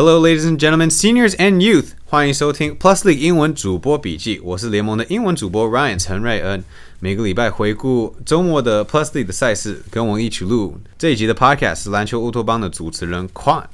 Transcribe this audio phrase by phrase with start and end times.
[0.00, 4.40] Hello, ladies and gentlemen, seniors and youth，欢迎收听 Plus League 英文主播笔记。
[4.44, 6.62] 我是联盟的英文主播 Ryan 陈瑞恩。
[7.00, 13.64] 每个礼拜回顾周末的 Plus League 的赛事，跟我一起录这一集的 Podcast 是篮球乌托邦的主持人 Quan。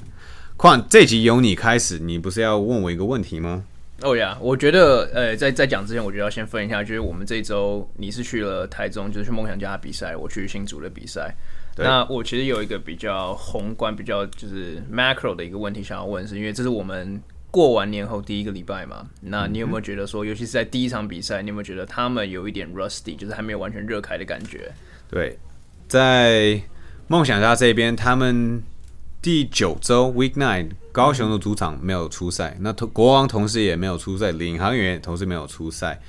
[0.57, 3.63] Quan，这集由你开始，你不是要问我一个问题吗？
[4.01, 11.35] 哦呀，我觉得，呃，在在讲之前，我觉得要先分一下，就是我们这周你是去了台中，就是去梦想家比赛，我去新竹的比赛。
[11.77, 17.21] 那我其实有一个比较宏观、比较就是 macro 的一个问题想要问，是因为这是我们
[17.51, 19.05] 过完年后第一个礼拜嘛？
[19.19, 24.71] 那你有没有觉得说，尤其是在第一场比赛，你有没有觉得他们有一点 rusty，就是还没有完全热开的感觉？
[25.09, 25.37] 对，
[25.87, 26.61] 在
[27.07, 28.63] 梦想家这边，他们
[29.21, 35.99] 第九周 week nine 高雄的主场没有出赛，那同国王同时也没有出赛，领航员同时没有出赛。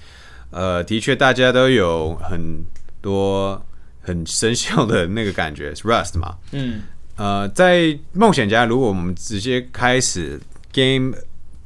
[0.51, 2.65] 呃，的确，大家都有很
[3.01, 3.61] 多。
[4.07, 6.37] 很生锈的那个感觉是 rust 嘛？
[6.53, 6.83] 嗯，
[7.17, 10.41] 呃，在冒险家，如果我们直接开始
[10.73, 11.13] game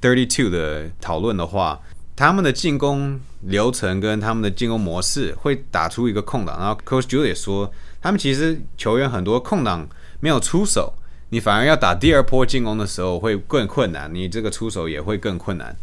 [0.01, 1.79] thirty two 的讨论的话，
[2.17, 7.71] 他们的进攻流程跟他们的进攻模式会打出一个空档，然后 Coach Julius 说，
[8.01, 9.87] 他们其实球员很多空档
[10.21, 10.95] 没有出手，
[11.29, 15.77] 你反而要打第二波进攻的时候会更困难，你这个出手也会更困难，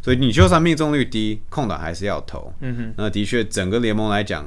[0.00, 2.52] 所以你就算命中率低，空档还是要投。
[2.60, 4.46] 嗯哼，那的确，整个联盟来讲。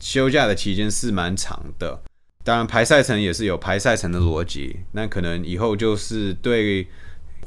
[0.00, 2.00] 休假的期间是蛮长的，
[2.44, 4.76] 当然排赛程也是有排赛程的逻辑。
[4.92, 6.86] 那可能以后就是对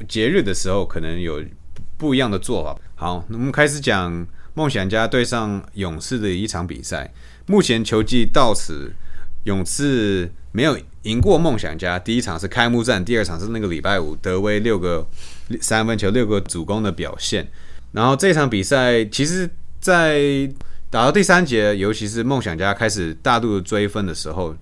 [0.08, 1.42] 节日的时候，可能有
[1.96, 2.78] 不一样的做法。
[2.94, 7.12] 好，我们开始讲梦想家对上勇士的一场比赛。
[7.46, 8.92] 目前球季到此，
[9.44, 11.98] 勇士没有赢过梦想家。
[11.98, 15.06] 第一场是开幕战，第二场是那个礼拜五德威六个
[15.60, 17.46] 三分球、六个主攻的表现。
[17.92, 19.48] 然后这场比赛其实，
[19.80, 20.48] 在
[20.90, 24.52] 打到第三节，尤其是梦想家开始大度的追分的时候，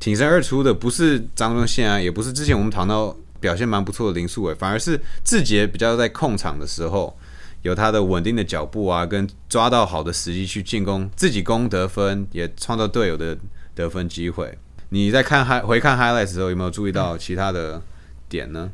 [0.00, 7.16] 挺身而出的不是张忠宪啊，也不是之前我们谈到表现蛮不错的林书伟，反而是志杰比较在控场的时候，
[7.62, 13.38] 有他的稳定的脚步啊，跟抓到好的时机去进攻，自己攻得分，也创造队友的
[13.76, 14.58] 得分机会。
[14.88, 17.80] 你在看回回看 highlight 的时候，有没有注意到其他的
[18.28, 18.72] 点呢？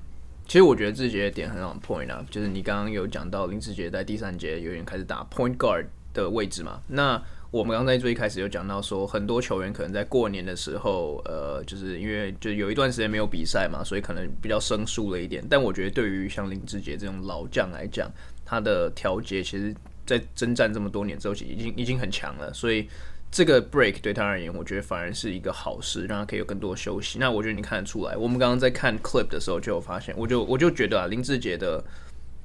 [0.48, 5.84] 其实我觉得志杰的点很好 point 啊，就是你刚刚有讲到林志杰在第三节有点开始打 point guard。
[6.12, 15.44] 的位置嘛，那我们刚才最一开始有讲到说，很多球员可能在过年的时候，呃，就是因为就有一段时间没有比赛嘛，所以可能比较生疏了一点。
[15.50, 18.10] 但我觉得对于像林志杰这种老将来讲，
[18.44, 19.74] 他的调节其实，
[20.06, 22.50] 在征战这么多年之后，已经已经很强了。
[22.54, 22.88] 所以
[23.30, 27.18] 这个 break 对他而言，我觉得反而是一个好事，让他可以有更多休息。
[27.18, 31.84] 那我觉得你看得出来，我们刚刚在看 clip 的时候就有发现，我就我就觉得啊，林志杰的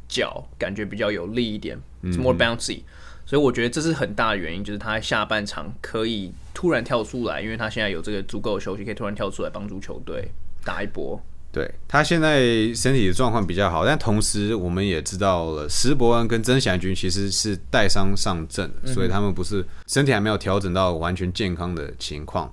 [0.10, 2.82] 脚感觉比较有力一点，more bouncy。
[3.28, 10.32] 所以我觉得这是很大的原因，就是他下半场可以突然跳出来，因为他现在有这个足够的休息，可以突然跳出来帮助球队
[10.64, 11.22] 打一波。
[11.52, 12.40] 对他现在
[12.74, 22.50] 身体的状况比较好，但同时我们也知道了，石伯恩跟曾祥军其实是带伤上阵，所以他们不是身体还没有调整到完全健康的情况。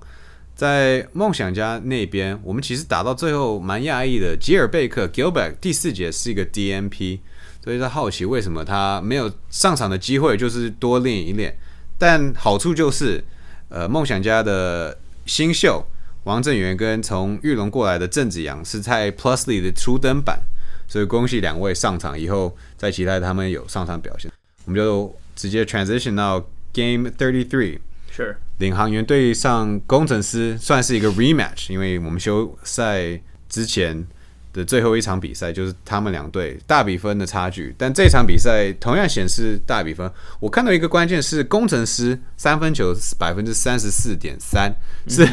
[0.55, 7.19] 在梦想家那边，我们其实打到最后蛮讶异的，吉尔贝克 Gilbert 第四节是一个 DNP。
[7.65, 11.57] 所以他好奇为什么他没有上场的机会，就是多练一练。
[11.97, 13.23] 但好处就是，
[13.69, 14.95] 呃，梦想家的
[15.25, 15.83] 新秀
[16.25, 20.43] 王正源跟从玉龙过来的郑子阳是在 Plusly 的初登版，
[20.87, 24.31] 所以恭喜两位上场以后，再期待他们有上场表现。
[24.65, 26.39] 我们就直接 transition 到
[26.71, 27.79] Game Thirty Three，
[28.11, 34.05] 是领航员对上工程师，算是一个 rematch，因为我们休赛之前。
[34.55, 40.09] 的最后一场比赛就是他们两队大比分的差距，但这场比赛同样显示大比分。
[40.39, 44.73] 我看到一个关键是工程师三分球百分之三十四点三，
[45.07, 45.27] 是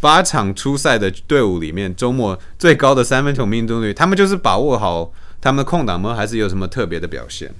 [0.00, 3.92] 八场初赛的队伍里面周末最高的三分球命中率。
[3.92, 6.14] 他们就是把握好他们的空档吗？
[6.14, 7.52] 还是有什么特别的表现？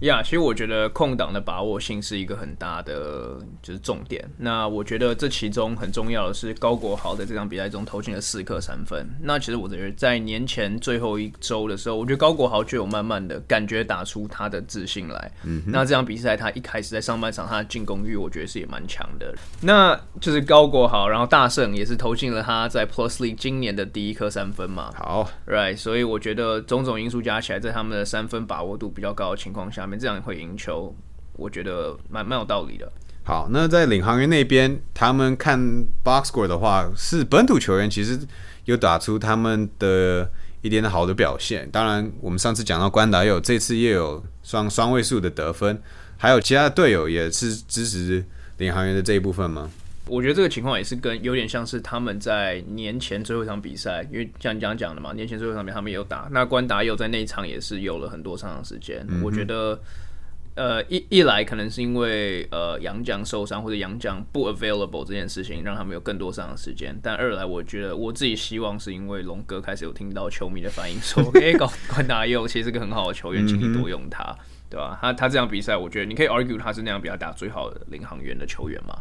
[0.00, 4.24] 呀，其实我觉得空档的把握性是一个很大的就是重点。
[4.36, 9.04] 那我觉得这其中很重要的是高国豪在这场比赛中投进了四颗三分。
[9.20, 15.32] 那其实我觉得在年前最后一周的时候，我觉得高国豪就有慢慢的感觉打出他的自信来。
[15.42, 19.34] 嗯，那这场比赛他一开始在上半场他的进攻欲，我觉得是也蛮强的。
[19.60, 24.92] 那就是高国豪，然后大胜也是投进了他在 Plus League 今年的第一颗三分嘛。
[24.96, 29.87] 好，Right，所以我觉得种种因素加起来，在他们的三分把握度比较高的情况下。
[29.88, 30.94] 们这样会赢球，
[31.32, 32.92] 我觉得蛮蛮有道理的。
[33.24, 35.58] 好，那在领航员那边，他们看
[36.02, 38.18] box score 的话，是本土球员其实
[38.64, 40.30] 有打出他们的
[40.62, 41.68] 一点好的表现。
[41.70, 45.80] 当然，我们上次讲到关达有，这次也有双双位数的得分，
[46.16, 48.24] 还有其他的队友也是支持
[48.56, 49.70] 领航员的这一部分吗？
[50.08, 59.06] 我觉得这个情况也是跟有点像是他们在年前最后一场比赛，因为像你刚刚讲的嘛，年前最后一场比赛他们也有打，那关达佑在那一场也是有了很多上场时间。
[59.22, 59.80] 我觉得，
[60.54, 74.36] 呃，一一来可能是因为呃杨绛受伤或者杨绛不 available 这件事情，让他们有更多上场时间；但二来，我觉得我自己希望是因为龙哥开始有听到球迷的反应，说，哎，关关达佑其实是个很好的球员，请你多用他，
[74.68, 74.98] 对吧？
[75.00, 78.98] 他他这场比赛，我觉得你可以 argue 他是那样比较打最好的领航员的球员嘛。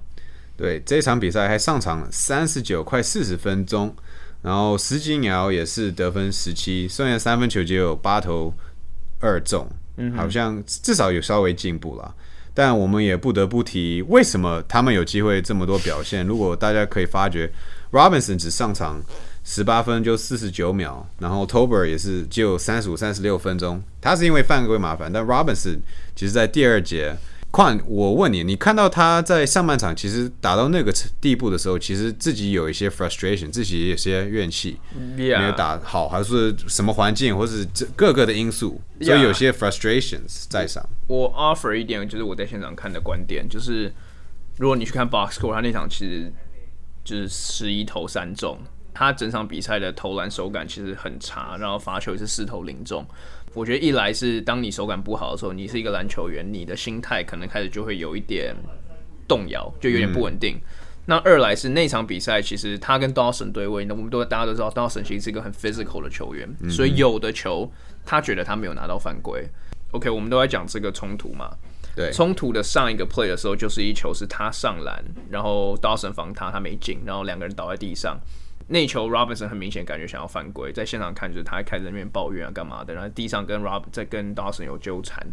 [0.57, 3.95] 对这场比赛还上场三十九快四十分钟，
[4.41, 8.51] 然后十几秒也是得分十七，剩下三分球只有八投
[9.19, 12.15] 二中，嗯好像至少有稍微进步了。
[12.55, 16.25] 但我们也不得不提，为什么他们有机会这么多表现？
[16.25, 17.47] 如果大家可以发觉
[17.91, 18.99] ，Robinson 只上场
[19.43, 25.77] 十八分就四十九秒，然后 Tober 也是只有三十五三十六分钟，他是因为犯规麻烦，但 Robinson
[26.15, 27.15] 其实在第二节。
[27.57, 34.79] 况，我问你，你看到他在上半场其实打到那个地步的时候，其实自己有一些 frustration，自己有些怨气，
[35.15, 40.87] 没有打好，还是什么环境，或是这各个的因素，所以有些 frustrations 在上。
[41.07, 43.91] 我 offer 一点，就是我在现场看的观点，就是
[44.57, 46.31] 如果你去看 box score，他那场其实
[47.03, 48.59] 就是十一投三中，
[48.93, 53.03] 他整场比赛的投篮手感其实很差，然后罚球也是四投零中。
[53.53, 58.55] 我觉得一来是当你手感不好的时候，你是一个篮球员，你的心态可能开始就会有一点
[59.27, 60.59] 动摇，就有点不稳定。
[61.05, 67.71] 那二来是那场比赛，其实他跟 Dawson 对位，那我们都大家都知道，Dawson 其实是一个很 physical 的球员，所以有的球
[68.05, 69.47] 他觉得他没有拿到犯规。
[69.91, 71.49] OK，我们都在讲这个冲突嘛，
[71.95, 78.19] 对，冲突的上一个 play 的时候，就是一球是他上篮，然后 Dawson 防他，他没进，然后两个人倒在地上。
[78.69, 85.25] 那球 Robinson 很明显感觉想要犯规，在现场看就是他开始那边抱怨啊干嘛的，然后地上跟 Rob 在跟 Dawson 有纠缠。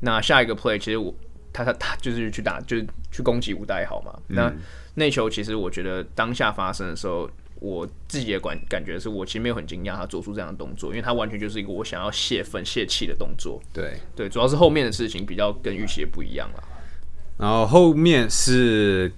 [0.00, 1.14] 那下一个 play 其实我
[1.52, 4.18] 他他他就是去打就是去攻击吴代好嘛。
[4.28, 4.50] 那
[4.94, 13.60] 那球其实我觉得当下发生的时候，我自己的感感觉是我其实没有很惊讶他做出这样的动作，因为他完全就是一个我想要泄愤泄气的动作。
[13.74, 16.64] 对对，主要是后面的事情比较跟预期也不一样了。
[17.36, 19.12] 然后后面是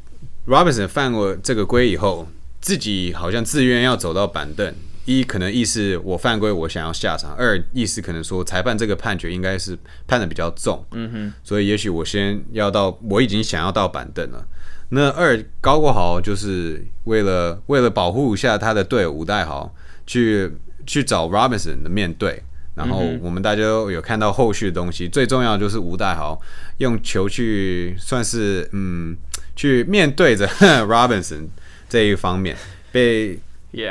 [0.49, 2.27] Robinson 犯过这个规以后。
[2.63, 4.73] 自己好像自愿要走到板凳，
[5.05, 9.77] 一可能意思我犯规，我想要下场；二意思可能说裁判这个判决应该是
[10.07, 14.47] 判的比较重，嗯哼，所以也许我先要到，我已经想要到板凳了。
[14.91, 19.75] 那二高国豪就是为了为了保护一下他的队伍代豪，
[20.07, 20.49] 去
[20.87, 22.41] 去找 Robinson 的面对，
[22.77, 26.41] 然后我们大家都有看到后续的东西，最重要就是吴代豪
[26.79, 29.17] 用球去算是嗯
[29.57, 30.47] 去面对着
[30.87, 31.49] Robinson。
[31.93, 32.57] 这一方面
[32.91, 33.39] 被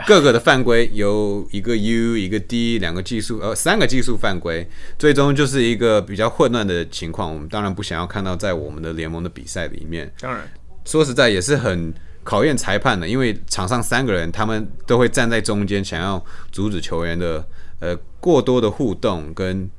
[0.08, 4.68] 各个的犯规有一个 U 一个 D 两个技术呃三个技术犯规，
[4.98, 7.32] 最终就是一个比较混乱的情况。
[7.32, 10.12] 我们当然不想要看到在我们的联盟的比赛里面。
[10.20, 10.42] 当然，
[10.84, 11.94] 说实在也是很
[12.24, 17.48] 考验裁判的，因为场上三个人他们都会站在中间，想要阻止球员的
[17.82, 19.70] 呃过多的互动跟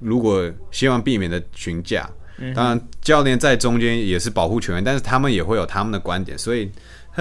[0.00, 2.06] 如果希望避免的群架。
[2.54, 6.70] 当然，教练在中间也是保护球员，但是他们也会有他们的观点，所以。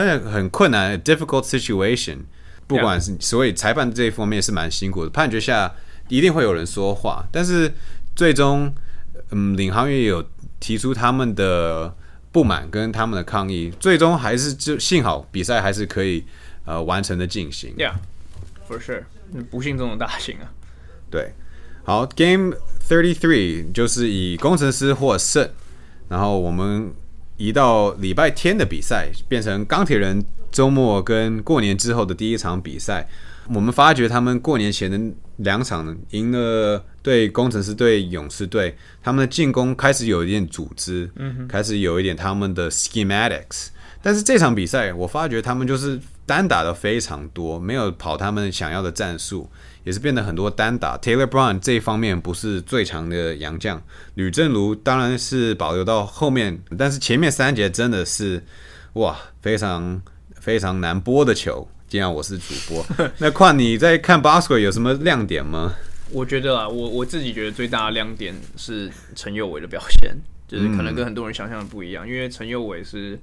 [0.04, 2.20] 很很困难，difficult situation。
[2.68, 5.72] 不管是所以裁判这一方面是蛮辛苦的，判决下
[6.08, 7.72] 一定会有人说话，但是
[8.16, 8.74] 最终，
[9.30, 10.28] 嗯，领航员也有
[10.60, 11.96] 提出他们的
[12.32, 16.26] 不满跟他们的抗议，最终还是就幸好比赛还是可以
[16.66, 17.76] 呃完成的进行。
[17.78, 19.04] Yeah，for sure，
[19.52, 20.52] 不幸中的大幸啊。
[21.12, 21.34] 对，
[21.84, 22.56] 好，Game
[22.90, 25.48] Thirty Three 就是以工程师获胜，
[26.10, 26.92] 然后我们。
[27.38, 33.08] 移到礼拜天的比赛，变成钢铁人周末跟过年之后的第一场比赛。
[33.54, 35.00] 我们发觉他们过年前的
[35.38, 41.12] 两场赢了对工程师队、勇士队，他们的进攻开始有一点组织，
[41.48, 43.68] 开始有一点他们的 schematics。
[44.06, 49.50] 但是这场比赛，我发觉他们就是单打的非常多，没有跑他们想要的战术。
[49.84, 53.82] 也是变得很多单打，Taylor Brown 这一方面不是最强的洋将，
[54.14, 58.44] 吕正如当然是保留到后面，但是前面三节真的是
[58.94, 60.00] 哇，非常
[60.40, 61.68] 非常难播的球。
[61.88, 62.86] 既然我是主播，
[63.18, 65.74] 那况你在看 Basketball 有什么亮点吗？
[66.12, 70.16] 我觉得啊，我我自己觉得最大的亮点是陈佑伟的表现，
[70.48, 73.20] 就是可能跟很多人想象的不一样，因为陈佑伟是。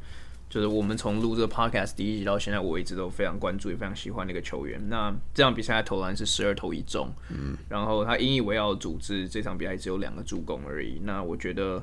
[0.53, 4.79] 就是我们从录这个 podcast 第一集到现在，我一直都非常关注也非常喜欢的一个球员。
[4.87, 11.01] 那这场比赛他投篮是十二投一中，嗯，然后他引以为傲的组织，这场比赛只有两个助攻而已。
[11.05, 11.83] 那我觉得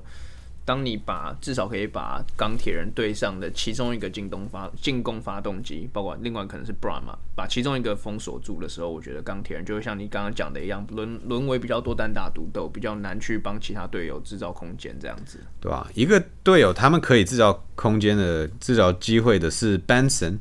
[0.69, 15.39] 当你把至少可以把钢铁人队上的其中一个进攻发进攻发动机，包括另外可能是 Brown 嘛，把其中一个封锁住的时候，我觉得钢铁人就会像你刚刚讲的一样，沦沦为比较多单打独斗，比较难去帮其他队友制造空间这样子。
[15.59, 20.37] 对吧、一个队友他们可以制造空间的、制造机会的是 Benson。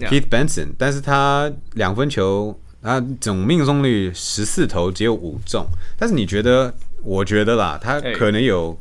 [0.00, 0.08] Yeah.
[0.08, 5.66] Keith Benson，但是他两分球，他总命中率十四投只有五中，
[5.98, 6.72] 但是你觉得？
[7.02, 8.76] 我觉得啦，他哎可能有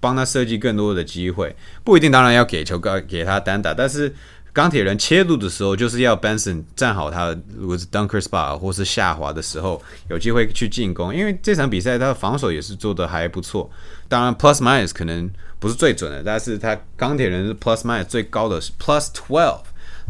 [0.00, 4.14] 帮他设计更多的机会，不一定，当然要给球给给他单打，但是
[4.52, 13.70] 钢铁人切入的时候，就是要 Benson 站好他，如果是 dunker spot 或是下滑的时候，有机会去进攻，因为这场比赛他的防守也是做的还不错，
[14.08, 19.60] 当然 plus minus 可能不是最准的，但是他钢铁人是 plus minus 最高的是 plus twelve。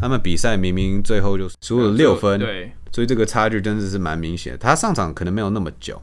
[0.00, 4.56] 他们比赛明明最后就输了六分，对，所以这个差距真的是蛮明显的。
[4.56, 6.00] 他上场可能没有那么久。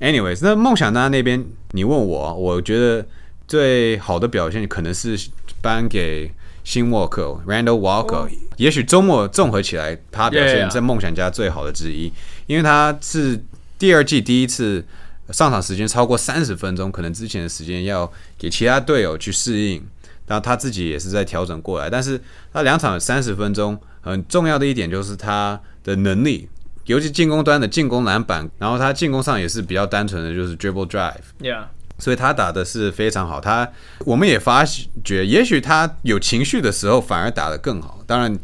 [0.00, 3.04] Anyways，那梦想家那边，你问我，我觉得
[3.46, 5.18] 最好的表现可能是
[5.60, 6.30] 颁给
[6.62, 12.12] 新沃克 Randall Walker，、也许周末综合起来，他表现.在梦想家最好的之一，
[12.46, 13.42] 因为他是
[13.78, 14.84] 第二季第一次
[15.30, 19.84] 上场时间超过三十分钟，可能之前的时间要给其他队友去适应。
[20.28, 22.20] 然后他自己也是在调整过来，但是
[22.52, 26.46] 他两场三十分钟，很重要的一点就是他的能力，
[26.88, 31.64] 尤其进攻端的进攻篮板，然后他进攻上也是比较单纯的，就是 dribble drive，，Yeah，
[31.98, 33.38] 所以他打的是非常好。
[33.38, 33.70] 他
[34.06, 34.64] 我们也发
[35.04, 38.02] 觉，也许他有情绪的时候反而打得更好。
[38.06, 38.38] 当然，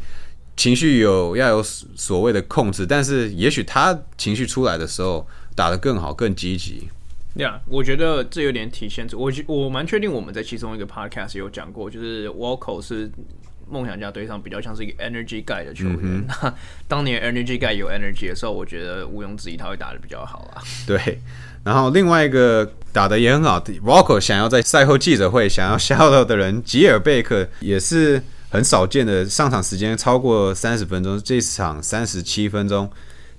[0.55, 6.87] 情绪有要有所谓的控制，但是也许他情绪出来的时候打得更好、更积极。
[7.37, 13.11] 呀我觉得这有点体现出我我蛮确定我们在其中一个 podcast 有讲过，就是 Walco 是
[13.69, 16.25] 梦想家队上比较像是一个 energy guy 的球员。
[16.27, 16.53] 那、
[16.87, 20.61] 当年 energy guy 有 energy 的时候，我觉得毋庸置疑他会打的比较好啊。
[20.85, 21.19] 对，
[21.63, 32.89] 然后另外一个打的也很好 r o c k o 想要在赛后记者会想要笑到的人，吉尔贝克也是很少见的，上场时间超过三十分钟，这场三十七分钟。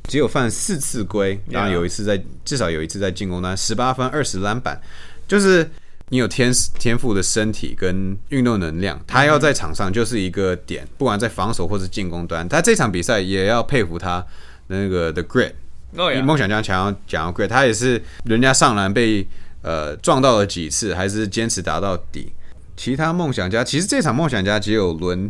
[0.08, 4.80] 只有犯四次规，然后有一次在至少有一次在进攻端十八分二十篮板，
[5.26, 5.68] 就是
[6.08, 14.24] 你有天天赋的身体跟运动能量，他要在场上就是一个点，不管在防守或是进攻端，他这场比赛也要佩服他
[14.68, 15.52] 那个的 grit，
[15.96, 19.26] 哦呀，梦想家想要讲到 great，他也是人家上篮被
[19.62, 22.32] 呃撞到了几次，还是坚持打到底。
[22.76, 25.28] 其他梦想家其实这场梦想家只有轮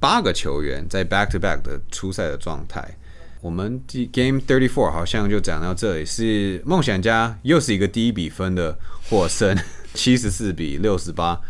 [0.00, 2.96] 八个球员在 back to back 的初赛的状态。
[3.42, 8.76] 我们第 Game Thirty Four 好像就讲到这里，是梦想家又是一个第一比分的
[9.08, 9.56] 获胜，
[9.94, 11.40] 七十四比六十八。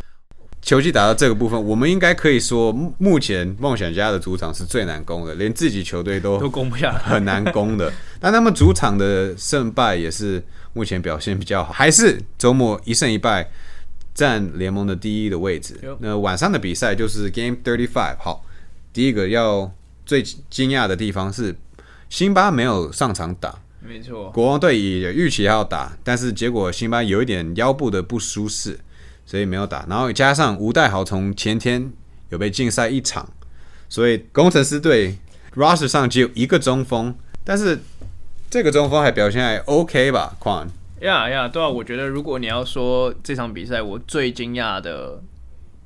[0.62, 6.92] 球技打到这个部分，我们应该可以说，目目前梦想家的主场是最难攻的，连自己球队都都攻不下。
[6.98, 7.90] 很难攻的。
[8.20, 10.44] 但他们主场的胜败也是
[10.74, 13.50] 目前表现比较好，还是周末一胜一败，
[14.14, 15.80] 占联盟的第一的位置。
[16.00, 18.18] 那晚上的比赛就是 Game Thirty Five。
[18.18, 18.44] 好，
[18.92, 19.72] 第一个要
[20.04, 21.56] 最惊讶的地方是，
[22.10, 28.78] 辛巴没有上场打，没错，国王队也预期要打，但是结果辛巴有一点腰部的不舒适，
[29.24, 29.86] 所以没有打。
[29.88, 31.90] 然后加上吴代豪从前天
[32.28, 33.32] 有被禁赛一场，
[33.88, 35.16] 所以工程师队
[35.54, 37.80] roster 上只有一个中锋，但是
[38.50, 40.36] 这个中锋还表现还 OK 吧？
[40.38, 40.70] 况
[41.00, 45.22] 呀呀，对啊，我觉得如果你要说这场比赛我最惊讶的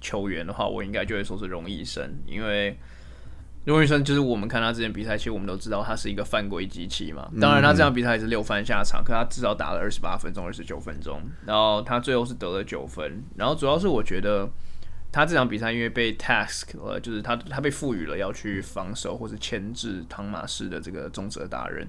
[0.01, 2.77] 球员的话，我应该就会说是荣医生，因为
[3.65, 7.31] 荣医生就是我们看他之前比赛，其实我们都知道他是一个犯规机器嘛。
[7.41, 13.25] 当然，他这场比赛也是六番下场，可他至少打了二十八分钟、二十九分钟，然后他最后是得了九分。
[13.37, 14.47] 然后主要是我觉得
[15.11, 21.89] 他这场比赛因为被 task 了，就是他他被赋予了要去防守或是牵制汤马士的这个中责大人。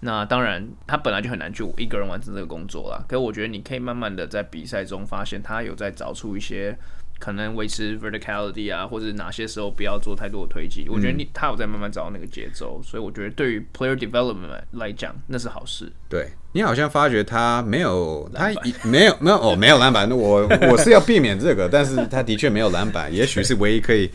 [0.00, 3.02] 那当然，他本来就很难去一个人完成这个工作啦。
[3.08, 6.76] 可是我觉得你可以慢慢的在比赛中发现，他有在找出一些
[7.18, 10.86] 可能维持 verticality 啊，或者哪些时候不要做太多的推进。
[10.88, 15.90] 我觉得你他有在慢慢找到那个节奏，所以我觉得对于 player development 来讲，那是好事。
[16.08, 20.08] 对你好像发觉他没有，他一没有没有哦，没有篮板。
[20.08, 24.10] 那我我是要避免这个，但是他的确没有篮板， 也许是唯一可以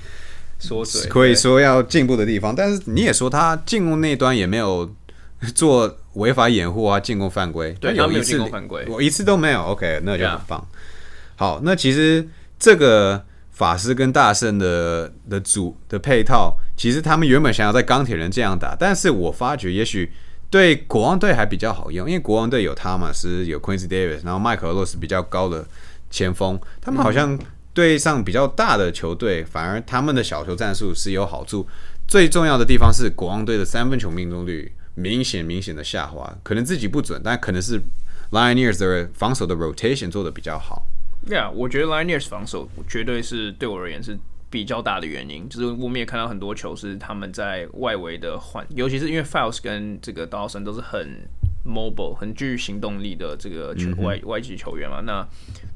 [0.59, 2.55] 缩水可以说要进步的地方。
[2.55, 4.93] 但是你也说他进攻那端也没有
[5.55, 9.61] 做违法掩护啊，进攻犯规，对有有一次进攻犯规我一次都没有。
[9.63, 10.65] OK，那就很棒。
[11.35, 12.27] 好，那其实
[12.59, 20.11] 这个法师跟大圣的的组的配套，其实他们原本想要在钢铁人这样打，但是我发觉也许
[20.49, 25.65] 对国王队还比较好用，因为国王队有汤马斯、有 Quincy Davis，然后麦克尔洛是比较高的
[26.09, 27.39] 前锋，他们好像
[27.73, 31.65] 对上比较大的球队，反而他们的小球战术是有好处。
[32.07, 37.79] 最重要的地方是国王队的三分球命中率明显明显的下滑，可能自己不准，但可能是
[38.31, 40.83] Lioneers 的防守的 rotation 做的比较好。
[41.29, 44.17] Yeah，我觉得 Lineers 防守绝对是对我而言是
[44.49, 51.07] 比较大的原因，就是我们也看到很多球是他们在外围的换，尤其是因为 Files 跟这个 Dawson 都是很
[51.63, 55.23] mobile、很具行动力的这个球外外籍球员嘛，那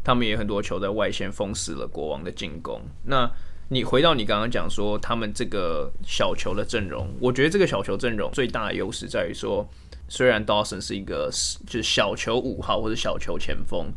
[0.04, 2.82] 他们也很多球在外线封死了国王的进攻。
[3.06, 3.30] 那
[3.70, 9.68] 你回到你刚刚讲说他们这个小球的阵容，我觉得这个小球阵容最大的优势在于说，
[10.08, 11.30] 虽然 Dawson 是一个
[11.68, 13.92] 就是小球五号或者小球前锋，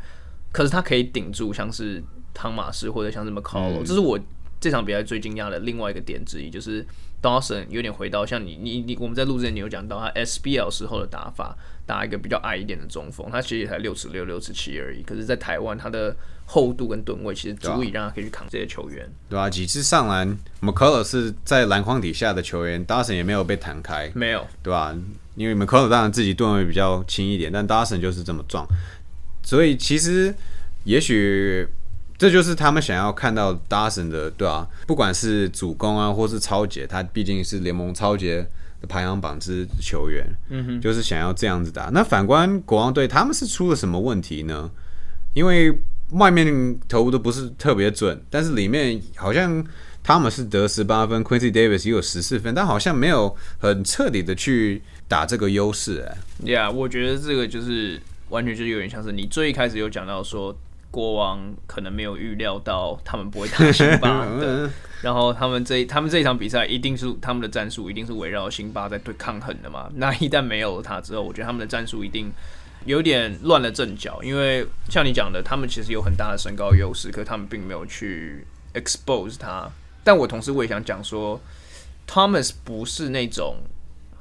[0.52, 4.18] 可是他可以顶住像是汤马斯或者像什么 l l、这是我
[4.60, 6.84] 这场比赛最惊讶的另外一个点之一，就是
[7.22, 16.14] Dawson 有点回到像你你你我们在录之前你有讲到他 SBL 时候的打法，打一个比较矮一点的中锋，他其实也才六尺六六尺七而已，可是，在台湾他的
[16.46, 19.08] 厚度跟吨位其实足以让他可以去扛这些球员。
[19.28, 24.96] 对吧、几次上篮，McCullough 是在篮筐底下的球员，Dawson 也没有被弹开，没有，对吧、
[25.34, 28.66] 因为 McCullough 当然自己吨位比较轻一点，但 Dawson 就是这么壮，
[29.46, 30.34] 所以其实
[30.82, 31.64] 也许
[32.18, 38.44] 这就是他们想要看到 Dawson 的，对啊，不管是主攻啊，或是超杰，他毕竟是联盟超杰
[38.80, 41.90] 的排行榜之球员，嗯哼，就是想要这样子打。
[41.92, 44.68] 那反观国王队，他们是出了什么问题呢？
[45.32, 45.72] 因为
[46.10, 49.64] 外面投的不是特别准，但是里面好像
[50.02, 60.54] 他们是得十八分，Quincy Davis 也有十四分，但好像没有很彻底的去打这个优势、哎，Yeah，我觉得这个就是完全就是有点像是你最一开始有讲到说，
[60.90, 64.70] 国王可能没有预料到他们不会打辛巴的，
[65.02, 69.90] 然后他们这他们这一场比赛一定是他们的战术一定是围绕辛巴在对抗衡的嘛。
[69.96, 72.30] 那一旦没有了他之后，我觉得他们的战术一定
[72.86, 79.70] 有点乱了阵脚，因为像你讲的，他们其实有很大的身高优势，可他们并没有去 expose 他。
[80.02, 81.40] 但我同时我也想讲说
[82.08, 83.56] ，Thomas 不是那种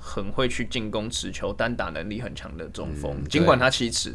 [0.06, 4.14] 很会去进攻持球、单打能力很强的中锋，嗯尽管他七尺，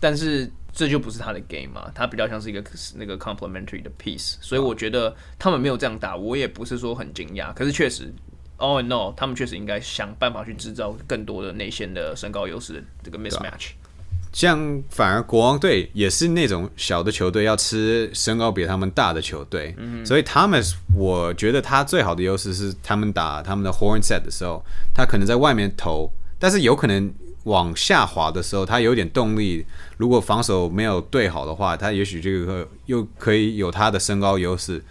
[0.00, 2.64] 但是这就不是他的 game 嘛，他比较像是一个
[2.94, 8.10] 那个 complementary 的 piece，所以我觉得他们没有这样打，我也不是说很惊讶，可是确实。
[8.58, 13.72] All in all，他们确实应该想办法去制造更多的内线的身高优势这个 mismatch。
[14.36, 19.74] 像反而国王队也是那种小的球队，要吃身高比他们大的球队，
[20.04, 24.62] 所以 Thomas，我觉得他最好的优势是他们打他们的 horn set 的时候，
[24.94, 27.10] 他可能在外面投，但是有可能
[27.44, 29.64] 往下滑的时候，他有点动力。
[29.96, 34.84] 如果防守没有对好的话，他也许这个又可以有他的身高优势，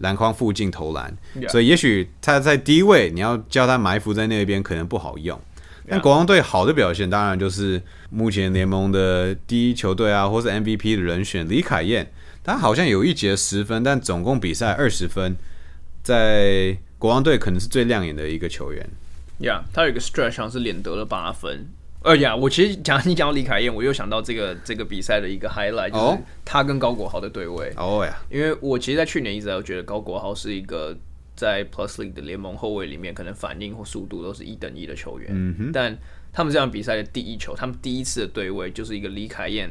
[0.00, 1.16] 篮筐附近投篮。
[1.48, 5.40] 所以也许他在低位，你要叫他埋伏在那边，可能不好用。
[5.88, 12.12] 但国王队好的表现，当然就是目前联盟的第一球队啊，或是 MVP 的人选李凯燕，
[12.44, 15.36] 他好像有一节十分，但总共比赛二十分，
[16.02, 18.88] 在国王队可能是最亮眼的一个球员。
[19.38, 21.66] 呀他有一个 stretch 上是连得了八分。
[22.02, 27.70] 哎呀，我其实讲你讲到李凯燕，我又想到这个这个比赛的一个 highlight，就是哦他跟高国豪的对位。
[27.76, 30.96] 哦呀，因为我其实，在去年一直都觉得高国豪是一个
[31.34, 35.30] 在 Plus League 的联盟后卫里面，可能反应或速度都是一等一的球员。
[35.32, 35.70] 嗯哼。
[35.72, 35.96] 但
[36.32, 39.70] 他们这场比赛的第一球，他们第一次的对位就是一个李凯燕，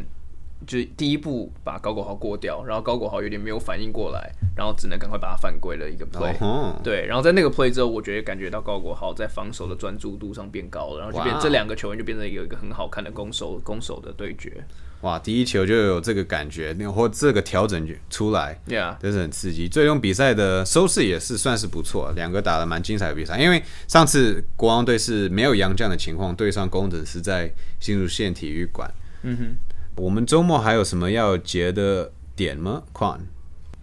[0.67, 6.35] 就是第一步把高国豪过掉，然后高国豪有点没有反应过来，然后只能赶快把他犯规了一个 play。
[6.83, 14.63] 对，然后在那个 play 之后，我觉得感觉到高国豪在防守的专注度上变高了，然后就变哇这两个球员就变成有一个很好看的攻守攻守的对决。
[15.01, 19.69] 哇，第一球就有这个感觉，那或这个调整出来，Yeah，真是很刺激。
[19.69, 23.39] 最终比赛的收视也是算是不错，两个打的蛮精彩的比赛。
[23.39, 28.91] 因为上次国王队是没有洋将的情况，对上工程是在新竹县体育馆。
[29.23, 29.57] 嗯哼。
[29.95, 32.83] 我们周末还有什么要结的点吗？
[32.93, 33.19] 况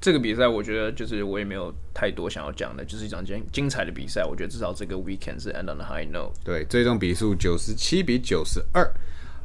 [0.00, 4.22] 这个比赛我觉得就是我也没有太多想要讲的，就是一场精精彩的比赛。
[4.24, 6.32] 我觉得至少这个 weekend 是 end on a high note。
[6.44, 8.86] 对，最终比数九十七比九十二。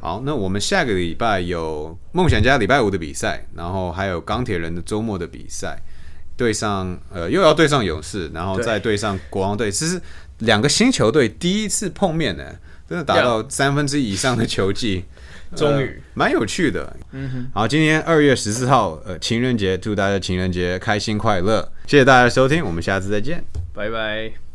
[0.01, 5.79] 好，那我们下个礼拜有梦想家礼拜五的比赛，然后还有钢铁人的周末的比赛，
[6.35, 10.01] 对上呃又要对上勇士，然后再对上国王队，这是
[10.39, 12.43] 两个新球队第一次碰面呢，
[12.89, 15.05] 真的达到三分之一以上的球技，
[15.55, 16.97] 终于呃蛮有趣的。
[17.11, 23.43] 嗯哼，好，今天二月十四号，呃，情人节，祝大家情人节开心快乐，谢谢大家的收听，我们下次再见。
[23.73, 24.50] 拜拜。